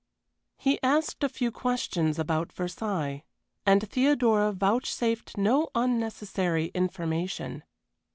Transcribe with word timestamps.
He 0.57 0.81
asked 0.81 1.23
a 1.23 1.29
few 1.29 1.51
questions 1.51 2.17
about 2.17 2.51
Versailles, 2.51 3.23
and 3.67 3.87
Theodora 3.87 4.51
vouchsafed 4.51 5.37
no 5.37 5.69
unnecessary 5.75 6.71
information. 6.73 7.61